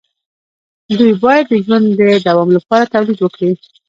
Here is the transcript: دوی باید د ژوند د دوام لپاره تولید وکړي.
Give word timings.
دوی 0.99 1.13
باید 1.23 1.45
د 1.49 1.53
ژوند 1.65 1.85
د 1.99 2.01
دوام 2.27 2.49
لپاره 2.57 2.91
تولید 2.93 3.17
وکړي. 3.21 3.51